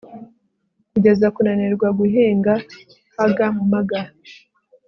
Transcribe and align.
Kugeza 0.91 1.25
kunanirwa 1.35 1.87
guhinga 1.99 2.53
huggermugger 3.15 4.07